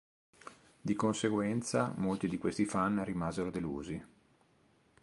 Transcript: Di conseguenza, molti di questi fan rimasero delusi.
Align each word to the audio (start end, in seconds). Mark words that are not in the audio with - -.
Di 0.81 0.95
conseguenza, 0.95 1.93
molti 1.97 2.27
di 2.27 2.39
questi 2.39 2.65
fan 2.65 3.03
rimasero 3.05 3.51
delusi. 3.51 4.03